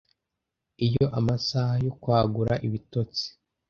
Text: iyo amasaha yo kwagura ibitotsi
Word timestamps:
iyo 0.85 1.05
amasaha 1.19 1.73
yo 1.85 1.91
kwagura 2.01 2.53
ibitotsi 2.67 3.25